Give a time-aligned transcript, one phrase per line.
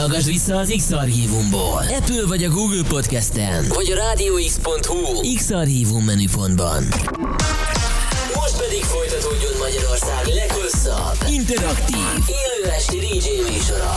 [0.00, 1.84] Hallgass vissza az X-Archívumból.
[1.98, 3.64] Apple vagy a Google Podcasten.
[3.68, 6.82] Vagy a rádióx.hu X-Archívum menüpontban.
[8.34, 11.96] Most pedig folytatódjon Magyarország leghosszabb, interaktív,
[12.26, 13.94] élő esti DJ műsora.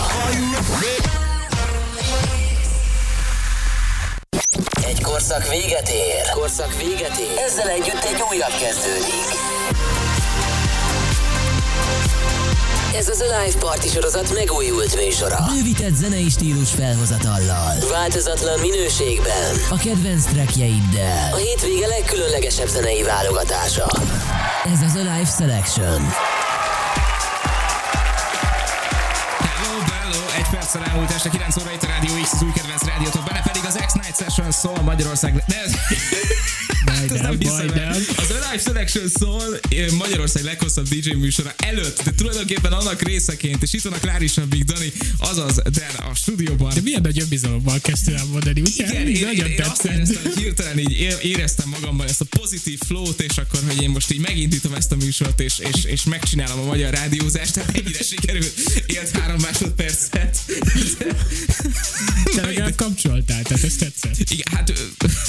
[4.88, 6.30] Egy korszak véget ér.
[6.34, 7.38] Korszak véget ér.
[7.48, 9.28] Ezzel együtt egy újabb kezdődik.
[12.98, 15.46] Ez az a Live Party sorozat megújult műsora.
[15.54, 17.76] Bővített zenei stílus felhozatallal.
[17.90, 19.56] Változatlan minőségben.
[19.70, 21.34] A kedvenc trackjeiddel.
[21.34, 23.88] A hétvége legkülönlegesebb zenei válogatása.
[24.74, 26.02] Ez az a Live Selection.
[29.40, 32.84] Hello, hello, egy perccel elmúlt este 9 óra itt a Rádió X, az új kedvenc
[32.86, 35.44] rádiótok, benne pedig az X-Night Session szól Magyarország...
[35.48, 37.96] Ne, Hát ez nem el.
[38.16, 39.60] Az Alive Selection szól
[39.98, 44.92] Magyarország leghosszabb DJ műsora előtt, de tulajdonképpen annak részeként, és itt van a Klárisabbik Dani,
[45.18, 46.74] azaz Dan a stúdióban.
[46.74, 48.86] De milyen nagy önbizalommal kezdtél el mondani, ugye?
[48.88, 52.80] Igen, én, nagyon én, én azt éreztem, hogy hirtelen így éreztem magamban ezt a pozitív
[52.86, 56.60] flow-t, és akkor, hogy én most így megindítom ezt a műsort, és, és, és megcsinálom
[56.60, 58.54] a magyar rádiózást, tehát ennyire sikerült,
[58.86, 60.38] élt három másodpercet.
[62.36, 64.30] Te legalább kapcsoltál, tehát ez tetszett.
[64.30, 64.72] Igen, hát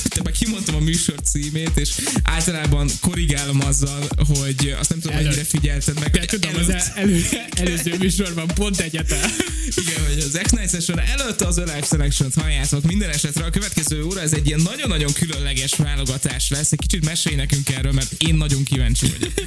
[0.08, 1.90] te meg kimondtam a műsor címét, és
[2.22, 5.28] általában korrigálom azzal, hogy azt nem tudom, Előtt.
[5.28, 6.10] mennyire figyelted meg.
[6.10, 9.30] De tudom, az el, elő, előző műsorban pont egyetem.
[9.76, 13.44] Igen, hogy az X-Night Session előtt az Alive Selection-t halljátok minden esetre.
[13.44, 16.72] A következő óra ez egy ilyen nagyon-nagyon különleges válogatás lesz.
[16.72, 19.32] Egy kicsit mesélj nekünk erről, mert én nagyon kíváncsi vagyok.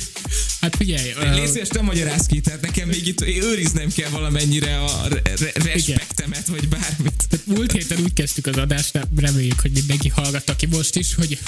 [0.61, 1.13] Hát figyelj,
[1.45, 6.47] szíves, te magyarázz ki, tehát nekem még itt őriznem kell valamennyire a re- re- respektemet,
[6.47, 7.27] vagy bármit.
[7.29, 11.39] tehát múlt héten úgy kezdtük az adást, reméljük, hogy mindenki hallgatta ki most is, hogy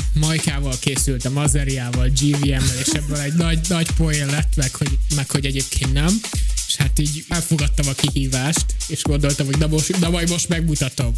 [0.45, 5.30] Majkával készült a Mazeriával, GVM-mel, és ebből egy nagy, nagy poén lett, meg hogy, meg
[5.30, 6.20] hogy egyébként nem.
[6.68, 11.14] És hát így elfogadtam a kihívást, és gondoltam, hogy na, most, na majd most megmutatom.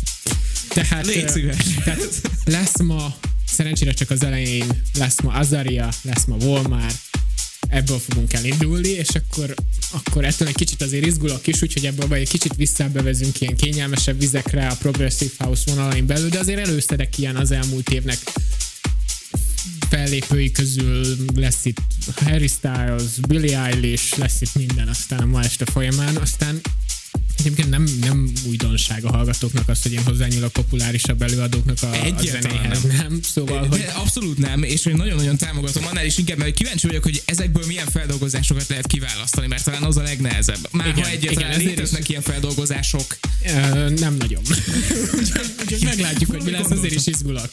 [0.67, 1.57] Tehát, Légy szíves.
[1.83, 3.15] tehát lesz ma,
[3.47, 6.91] szerencsére csak az elején, lesz ma Azaria, lesz ma Volmár,
[7.67, 9.53] ebből fogunk elindulni, és akkor,
[9.91, 14.19] akkor ettől egy kicsit azért izgulok is, úgyhogy ebből vagy egy kicsit visszábevezünk ilyen kényelmesebb
[14.19, 18.17] vizekre a Progressive House vonalain belül, de azért előszedek ilyen az elmúlt évnek
[19.89, 21.81] fellépői közül lesz itt
[22.15, 26.61] Harry Styles, Billie Eilish, lesz itt minden aztán a ma este folyamán, aztán
[27.37, 32.41] Egyébként nem, nem újdonság a hallgatóknak az, hogy én hozzányúlok populárisabb előadóknak a, a Egyáltalán
[32.41, 32.81] zenéhez.
[32.81, 32.95] nem.
[32.97, 33.19] Nem.
[33.21, 37.03] Szóval, hogy De abszolút nem, és én nagyon-nagyon támogatom annál is inkább, mert kíváncsi vagyok,
[37.03, 40.67] hogy ezekből milyen feldolgozásokat lehet kiválasztani, mert talán az a legnehezebb.
[40.71, 43.17] Már Igen, ha egyáltalán léteznek ilyen feldolgozások.
[43.45, 44.41] Ö, nem nagyon.
[45.61, 47.49] úgyhogy meglátjuk, hogy mi lesz, azért is izgulok.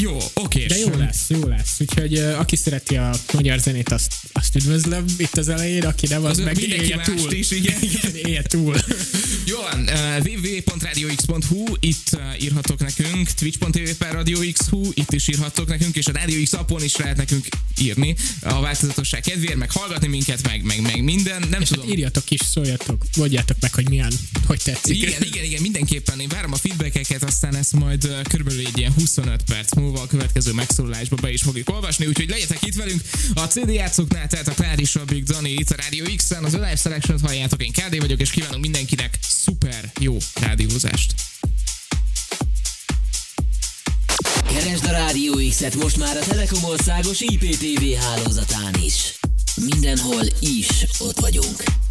[0.00, 0.66] Jó, oké.
[0.66, 1.74] De jó lesz, jó lesz.
[1.80, 6.30] Úgyhogy aki szereti a magyar zenét, azt, azt üdvözlöm itt az elején, aki nem, az,
[6.30, 7.32] Az meg mindenki élje túl.
[7.32, 7.82] is, igen.
[7.92, 8.76] igen élje túl.
[9.50, 15.96] Jó van, uh, www.radiox.hu, itt uh, írhatok nekünk, twitch.tv per radiox.hu, itt is írhatok nekünk,
[15.96, 17.46] és a Radio X appon is lehet nekünk
[17.78, 21.84] írni a változatosság kedvéért, meg hallgatni minket, meg, meg, meg minden, nem És tudom.
[21.84, 24.12] hát írjatok is, szóljatok, mondjátok meg, hogy milyen,
[24.46, 24.96] hogy tetszik.
[24.96, 28.92] Igen, igen, igen, mindenképpen én várom a feedbackeket, aztán ezt majd uh, körülbelül egy ilyen
[28.92, 33.00] 25 perc múlva a következő megszólalásba be is fogjuk olvasni, úgyhogy legyetek itt velünk
[33.34, 37.20] a CD játszóknál, tehát a Klárisa Big Dani itt a Radio X-en, az Live Selection-t
[37.20, 41.14] halljátok, én KD vagyok, és kívánunk mindenkinek szuper jó rádiózást.
[44.48, 49.18] Keresd a Rádió X-et most már a Telekom országos IPTV hálózatán is.
[49.54, 50.68] Mindenhol is
[50.98, 51.85] ott vagyunk.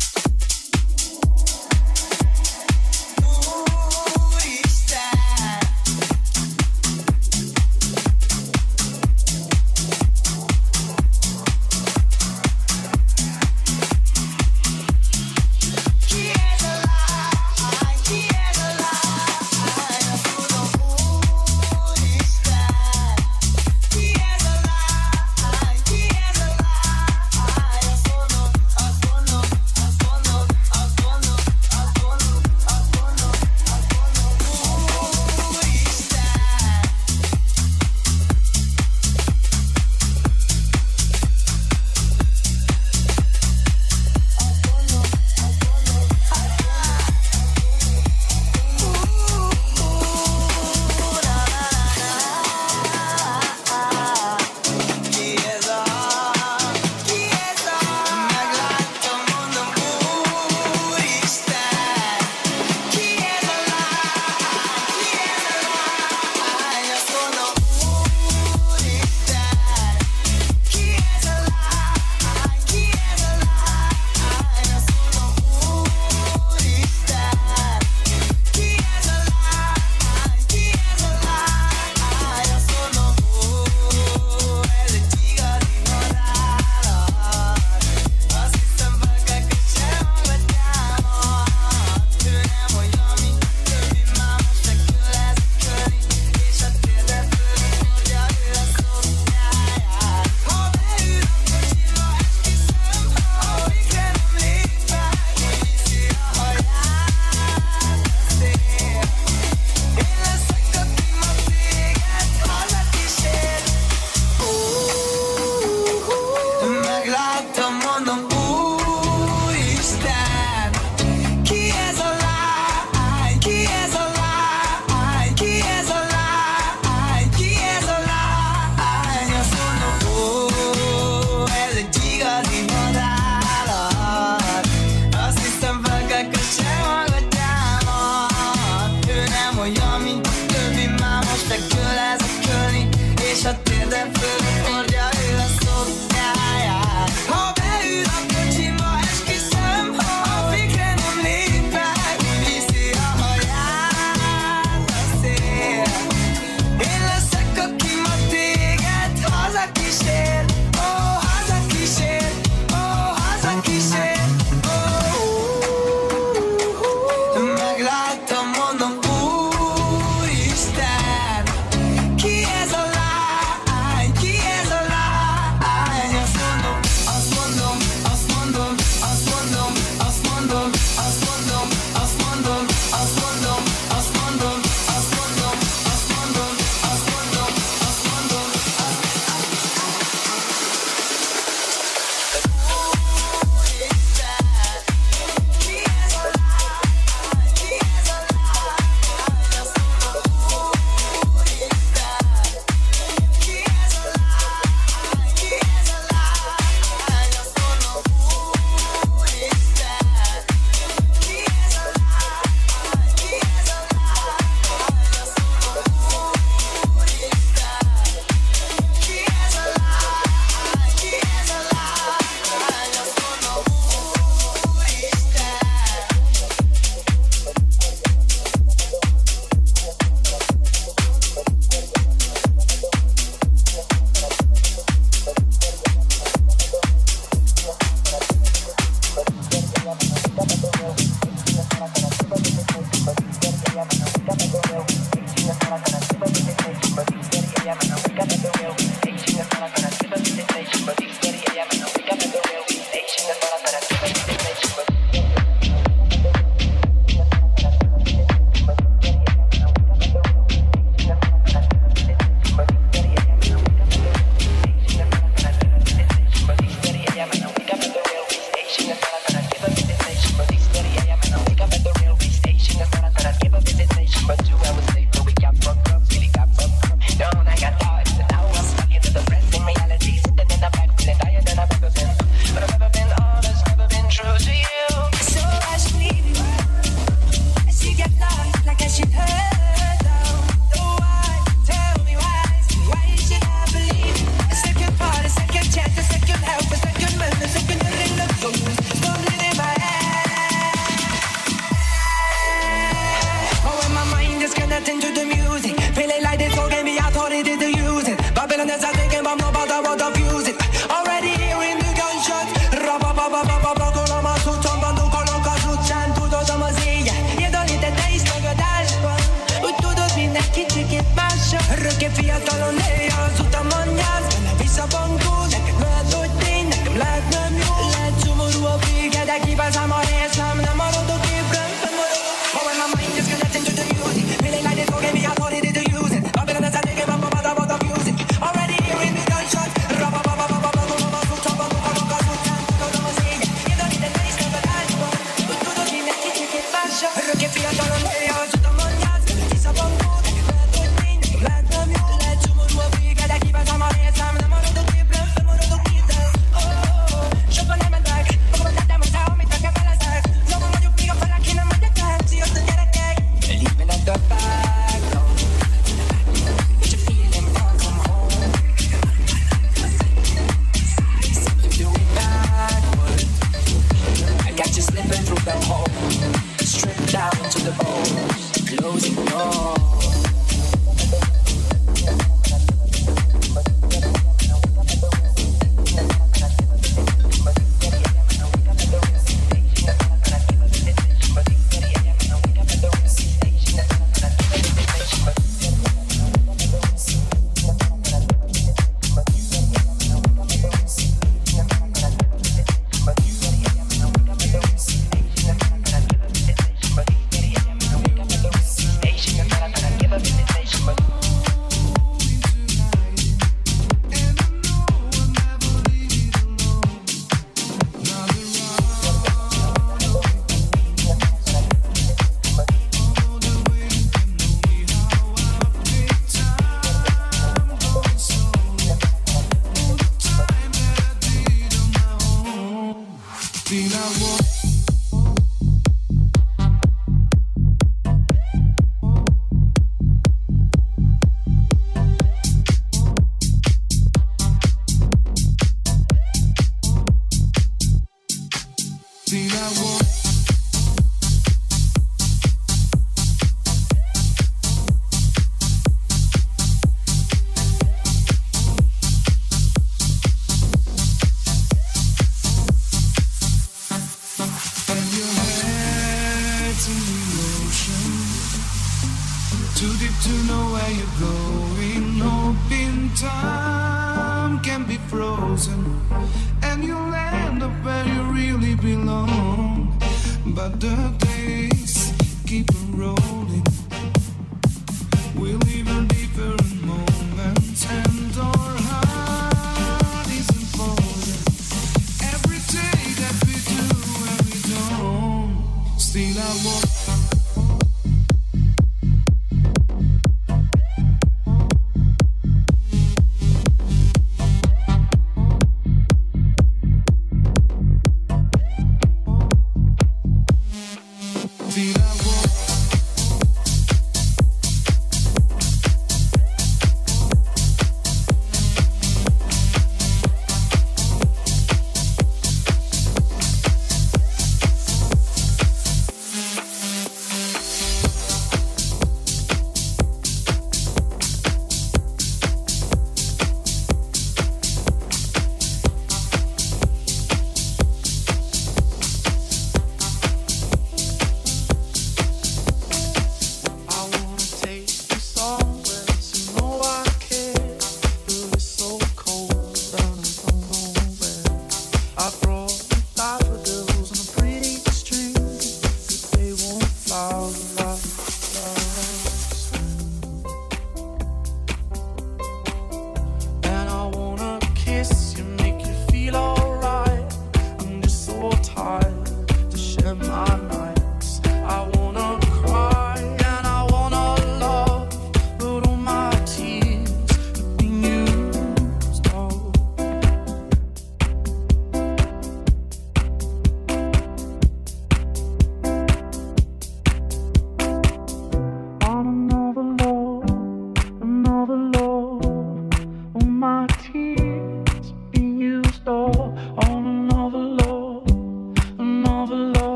[449.36, 449.95] 你让我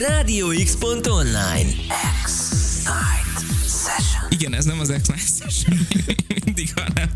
[0.00, 0.06] is.
[0.06, 1.70] Radio-X.online.
[2.24, 4.24] X-Night Session.
[4.30, 5.78] Igen, ez nem az X-Night Session.
[6.44, 7.10] Mindig, hanem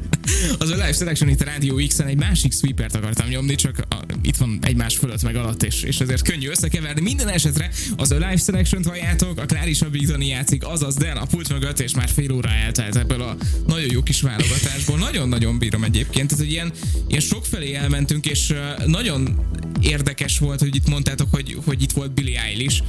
[0.58, 3.96] az a Live Selection itt a Rádió X-en egy másik sweepert akartam nyomni, csak a,
[4.22, 7.00] itt van egymás fölött meg alatt, és, és ezért könnyű összekeverni.
[7.00, 11.48] Minden esetre az a Live Selection-t halljátok, a Klári Sabítani játszik, azaz Dan a pult
[11.48, 14.98] mögött, és már fél óra eltelt ebből a nagyon jó kis válogatásból.
[14.98, 16.32] Nagyon-nagyon bírom egyébként.
[16.32, 16.72] Ez egy ilyen,
[17.08, 18.54] ilyen sokfelé elmentünk, és
[18.86, 19.46] nagyon
[19.84, 22.82] érdekes volt, hogy itt mondtátok, hogy, hogy itt volt Billy Eilish,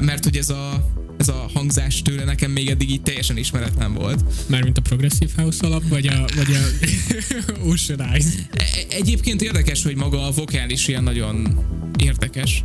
[0.00, 0.88] mert hogy ez a
[1.22, 4.24] ez a hangzás tőle nekem még eddig így teljesen ismeretlen volt.
[4.46, 6.62] Mármint a Progressive House alap, vagy a, vagy a
[7.70, 8.24] Ocean Eyes?
[8.52, 11.58] E- egyébként érdekes, hogy maga a vokál is ilyen nagyon
[11.98, 12.64] érdekes,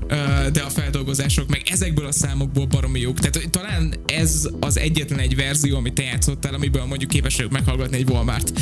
[0.51, 3.19] de a feldolgozások meg ezekből a számokból baromi jók.
[3.19, 7.97] Tehát talán ez az egyetlen egy verzió, amit te játszottál, amiből mondjuk képes vagyok meghallgatni
[7.97, 8.59] egy Walmart.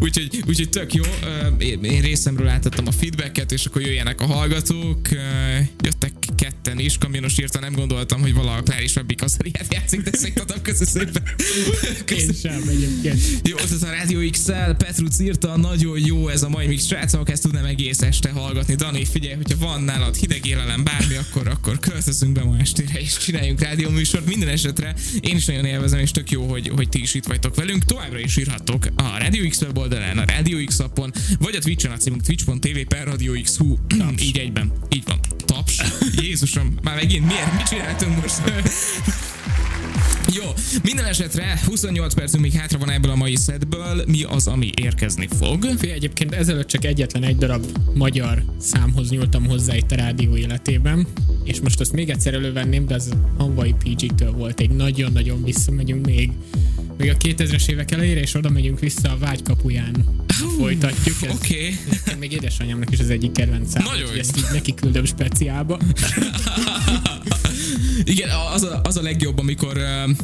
[0.00, 1.02] úgyhogy, úgyhogy tök jó.
[1.82, 5.08] Én részemről átadtam a feedbacket, és akkor jöjjenek a hallgatók.
[5.82, 10.10] Jöttek ketten is, kamionos írta, nem gondoltam, hogy valaha Claire és Webbi kaszeriát játszik, de
[10.18, 11.22] szépen köszönöm szépen.
[12.18, 13.48] Én sem egyébként.
[13.48, 17.42] Jó, ez a Radio XL, Petruc írta, nagyon jó ez a mai mix, srácok, ezt
[17.42, 18.74] tudnám egész este hallgatni.
[18.74, 23.16] Dani, figyelj, hogyha van nálad hideg élelem, bármi, akkor, akkor költözünk be ma estére, és
[23.16, 24.26] csináljunk rádióműsort.
[24.26, 27.56] Minden esetre én is nagyon élvezem, és tök jó, hogy, hogy ti is itt vagytok
[27.56, 27.84] velünk.
[27.84, 31.96] Továbbra is írhattok a Radio X weboldalán, a Radio X appon, vagy a Twitch-en a
[31.96, 33.56] címünk twitch.tv per Radio X.
[33.56, 33.78] Hú,
[34.18, 34.72] így egyben.
[34.88, 35.31] Így van.
[35.62, 35.82] Taps.
[36.22, 37.52] Jézusom, már megint miért?
[37.56, 38.42] Mit csináltunk most?
[40.34, 40.44] Jó,
[40.82, 44.04] minden esetre 28 percünk még hátra van ebből a mai szedből.
[44.06, 45.64] Mi az, ami érkezni fog?
[45.78, 51.06] Fé, egyébként ezelőtt csak egyetlen egy darab magyar számhoz nyúltam hozzá itt a rádió életében,
[51.44, 56.32] és most azt még egyszer elővenném, de az Hanvai PG-től volt egy nagyon-nagyon visszamegyünk még
[56.96, 60.04] még a 2000-es évek elejére, és oda megyünk vissza a vágy kapuján.
[60.58, 61.16] Folytatjuk.
[61.30, 61.74] Oké.
[61.86, 62.18] Okay.
[62.18, 65.78] még édesanyámnak is az egyik kedvenc szám, Nagyon ezt így neki küldöm speciálba.
[68.04, 69.76] Igen, az a, az a legjobb, amikor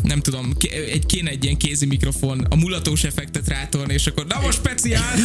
[0.03, 0.53] nem tudom,
[0.93, 5.17] egy kéne egy ilyen kézi mikrofon, a mulatós effektet rátolni, és akkor na most speciál!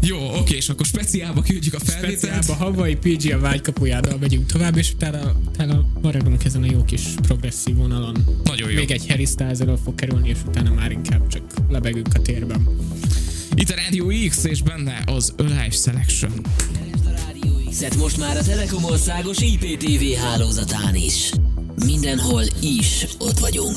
[0.00, 2.18] Jó, oké, és akkor speciálba küldjük a felvételt.
[2.18, 7.02] Speciálba, Hawaii PG a vágykapujádal megyünk tovább, és utána, utána maradunk ezen a jó kis
[7.22, 8.24] progresszív vonalon.
[8.44, 8.76] Nagyon jó.
[8.76, 12.68] Még egy Harry Styles fog kerülni, és utána már inkább csak lebegünk a térben.
[13.54, 16.32] Itt a Radio X, és benne az Alive Selection.
[17.70, 21.32] X-et most már a Telekom országos IPTV hálózatán is.
[21.84, 23.76] Mindenhol is ott vagyunk.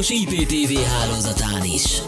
[0.00, 2.02] Országos IPTV hálózatán is.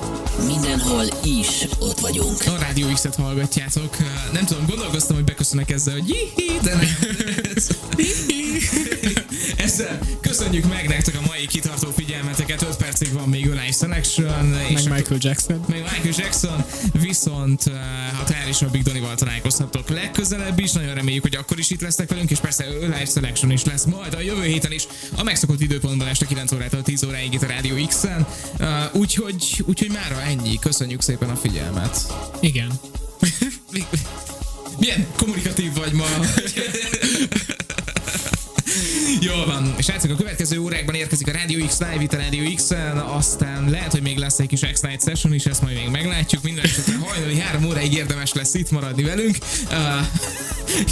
[0.47, 2.37] Mindenhol is ott vagyunk.
[2.47, 3.97] A Rádió X-et hallgatjátok.
[4.33, 6.33] Nem tudom, gondolkoztam, hogy beköszönök ezzel, hogy
[13.93, 14.47] a Selection.
[14.47, 15.65] Meg és Michael Jackson.
[15.69, 16.65] Meg Michael Jackson.
[16.93, 17.63] Viszont
[18.17, 20.73] ha te is a Big Donival találkozhatok legközelebb is.
[20.73, 24.15] Nagyon reméljük, hogy akkor is itt lesznek velünk, és persze Live Selection is lesz majd
[24.15, 24.87] a jövő héten is
[25.17, 28.27] a megszokott időpontban este 9 órától 10 óráig itt a Rádió X-en.
[28.59, 30.59] Uh, úgyhogy, úgyhogy mára ennyi.
[30.59, 32.13] Köszönjük szépen a figyelmet.
[32.41, 32.73] Igen.
[34.81, 36.07] Milyen kommunikatív vagy ma.
[39.21, 39.62] Jól van.
[39.83, 43.71] És látszik, a következő órákban érkezik a Radio X Live itt a Radio X-en, aztán
[43.71, 46.43] lehet, hogy még lesz egy kis X-Night Session is, ezt majd még meglátjuk.
[46.43, 49.37] Minden esetre hajnali három óráig érdemes lesz itt maradni velünk.
[49.71, 49.77] Uh,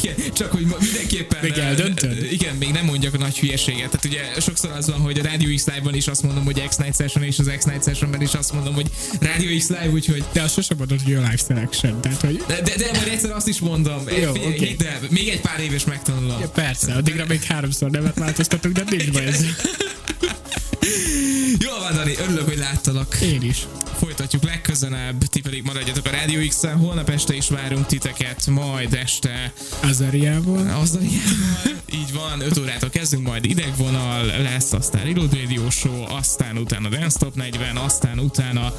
[0.02, 1.38] igen, csak hogy mindenképpen...
[1.42, 2.32] Még eldöntöd?
[2.32, 3.90] Igen, még nem mondjak a nagy hülyeséget.
[3.90, 6.96] Tehát ugye sokszor az van, hogy a Radio X Live-ban is azt mondom, hogy X-Night
[6.96, 10.24] Session, és az X-Night Sessionben is azt mondom, hogy Radio X Live, úgyhogy...
[10.32, 12.42] De azt sosem mondod, hogy a Live Selection, tehát hogy...
[12.46, 14.02] De, de, de majd egyszer azt is mondom.
[14.22, 14.74] Jó, okay.
[14.78, 16.40] de még egy pár éves megtanulom.
[16.40, 19.44] Ja, persze, addigra még háromszor nevet változtatunk, de nincs baj ez.
[21.59, 23.16] Jól van, Dani, örülök, hogy láttalak.
[23.22, 23.66] Én is.
[23.98, 26.76] Folytatjuk legközelebb, ti pedig maradjatok a Rádió x -en.
[26.76, 29.53] Holnap este is várunk titeket, majd este...
[29.80, 30.68] Azariával.
[30.68, 31.78] Azariával.
[32.01, 37.18] Így van, 5 órától kezdünk, majd idegvonal lesz, aztán Reload Radio Show, aztán utána Dance
[37.18, 38.72] Top 40, aztán utána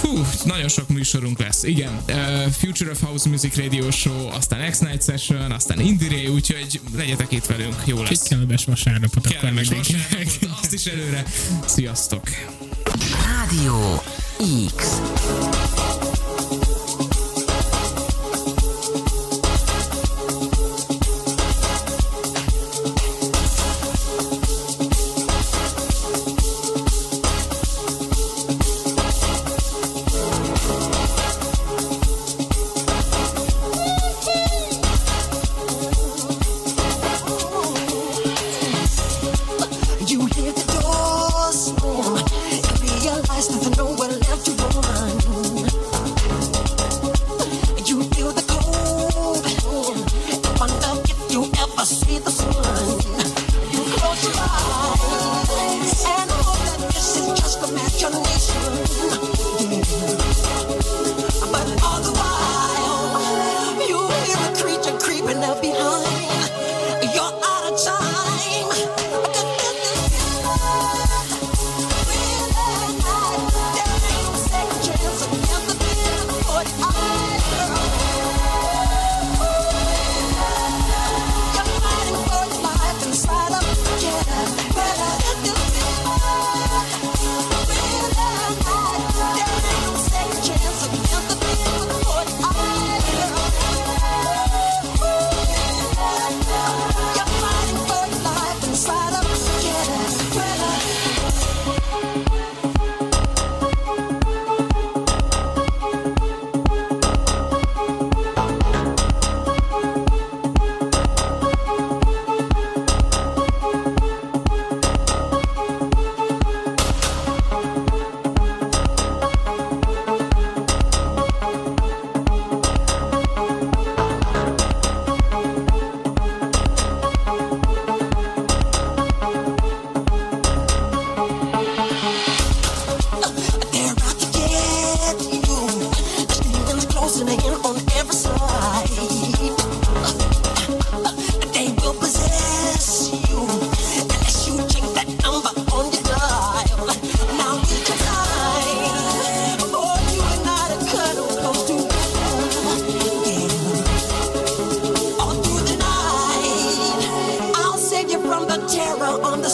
[0.00, 2.00] Hú, nagyon sok műsorunk lesz, igen.
[2.08, 7.32] Uh, Future of House Music Radio Show, aztán X-Night Session, aztán Indie Ray, úgyhogy legyetek
[7.32, 8.10] itt velünk, jó lesz.
[8.10, 11.24] Egy kellemes vasárnapot kellemes akkor vasárnapot, azt is előre.
[11.84, 12.22] Sziasztok!
[13.24, 14.00] Rádió
[14.66, 15.00] X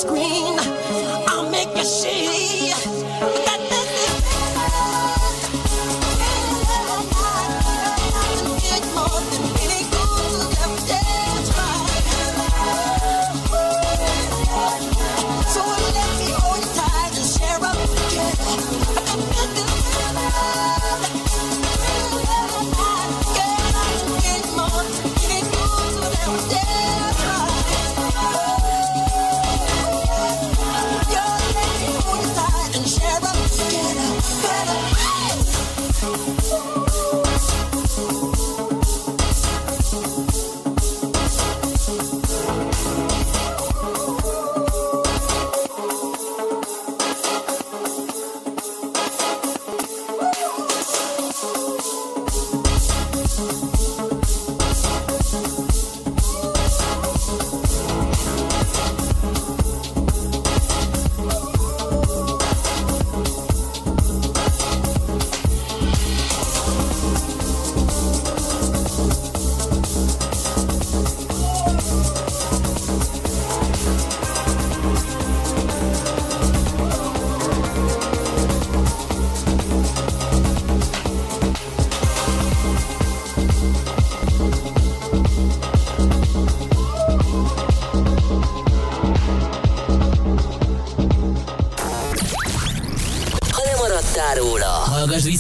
[0.03, 0.60] Hallgass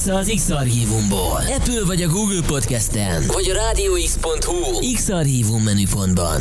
[0.04, 1.42] vissza az X-Archívumból.
[1.56, 3.24] Apple vagy a Google Podcast-en.
[3.26, 6.40] Vagy a rádióx.hu X-Archívum menüpontban.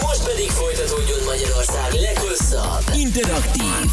[0.00, 3.87] Most pedig folytatódjon Magyarország leghosszabb, interaktív,